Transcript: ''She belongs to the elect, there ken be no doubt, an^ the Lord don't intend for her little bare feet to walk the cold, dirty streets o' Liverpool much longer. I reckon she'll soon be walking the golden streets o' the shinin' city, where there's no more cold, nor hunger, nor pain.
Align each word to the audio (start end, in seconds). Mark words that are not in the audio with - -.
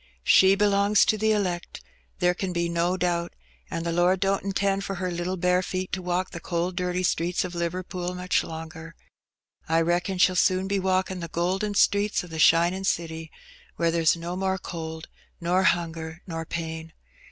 ''She 0.25 0.57
belongs 0.57 1.05
to 1.05 1.15
the 1.15 1.31
elect, 1.31 1.83
there 2.17 2.33
ken 2.33 2.51
be 2.53 2.67
no 2.67 2.97
doubt, 2.97 3.35
an^ 3.71 3.83
the 3.83 3.91
Lord 3.91 4.19
don't 4.19 4.41
intend 4.41 4.83
for 4.83 4.95
her 4.95 5.11
little 5.11 5.37
bare 5.37 5.61
feet 5.61 5.91
to 5.91 6.01
walk 6.01 6.31
the 6.31 6.39
cold, 6.39 6.75
dirty 6.75 7.03
streets 7.03 7.45
o' 7.45 7.49
Liverpool 7.49 8.15
much 8.15 8.43
longer. 8.43 8.95
I 9.69 9.81
reckon 9.81 10.17
she'll 10.17 10.35
soon 10.35 10.67
be 10.67 10.79
walking 10.79 11.19
the 11.19 11.27
golden 11.27 11.75
streets 11.75 12.23
o' 12.23 12.27
the 12.27 12.39
shinin' 12.39 12.83
city, 12.85 13.29
where 13.75 13.91
there's 13.91 14.17
no 14.17 14.35
more 14.35 14.57
cold, 14.57 15.07
nor 15.39 15.61
hunger, 15.61 16.23
nor 16.25 16.47
pain. 16.47 16.93